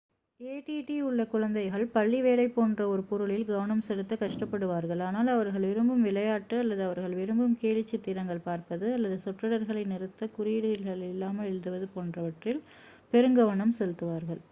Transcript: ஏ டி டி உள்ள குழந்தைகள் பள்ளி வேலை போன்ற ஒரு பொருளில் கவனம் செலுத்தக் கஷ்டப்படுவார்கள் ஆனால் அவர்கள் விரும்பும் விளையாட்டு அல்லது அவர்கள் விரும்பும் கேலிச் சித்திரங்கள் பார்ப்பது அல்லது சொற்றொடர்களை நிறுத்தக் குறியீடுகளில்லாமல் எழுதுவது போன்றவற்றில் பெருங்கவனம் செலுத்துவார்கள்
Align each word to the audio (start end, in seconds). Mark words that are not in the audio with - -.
ஏ 0.39 0.53
டி 0.59 0.75
டி 0.81 0.95
உள்ள 1.01 1.21
குழந்தைகள் 1.25 1.83
பள்ளி 1.87 2.19
வேலை 2.21 2.45
போன்ற 2.47 2.87
ஒரு 2.87 3.03
பொருளில் 3.03 3.45
கவனம் 3.45 3.83
செலுத்தக் 3.87 4.21
கஷ்டப்படுவார்கள் 4.21 5.01
ஆனால் 5.01 5.27
அவர்கள் 5.27 5.67
விரும்பும் 5.67 6.01
விளையாட்டு 6.01 6.57
அல்லது 6.57 6.83
அவர்கள் 6.83 7.15
விரும்பும் 7.15 7.57
கேலிச் 7.61 7.87
சித்திரங்கள் 7.87 8.41
பார்ப்பது 8.43 8.87
அல்லது 8.93 9.17
சொற்றொடர்களை 9.17 9.83
நிறுத்தக் 9.85 10.35
குறியீடுகளில்லாமல் 10.37 11.49
எழுதுவது 11.49 11.87
போன்றவற்றில் 11.87 12.61
பெருங்கவனம் 13.13 13.77
செலுத்துவார்கள் 13.79 14.39